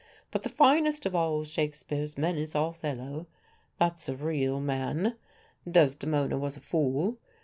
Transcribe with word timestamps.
But 0.31 0.41
the 0.41 0.49
finest 0.49 1.05
of 1.05 1.13
all 1.13 1.43
Shakespeare's 1.43 2.17
men 2.17 2.35
is 2.35 2.55
Othello. 2.55 3.27
That's 3.77 4.09
a 4.09 4.15
real 4.15 4.59
man. 4.59 5.13
Desdemona 5.69 6.39
was 6.39 6.57
a 6.57 6.59
fool. 6.59 7.19